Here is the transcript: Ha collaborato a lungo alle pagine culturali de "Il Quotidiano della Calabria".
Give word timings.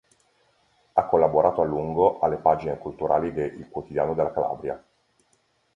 Ha 0.93 1.05
collaborato 1.05 1.61
a 1.61 1.65
lungo 1.65 2.17
alle 2.21 2.37
pagine 2.37 2.79
culturali 2.79 3.31
de 3.33 3.45
"Il 3.45 3.69
Quotidiano 3.69 4.15
della 4.15 4.31
Calabria". 4.33 4.83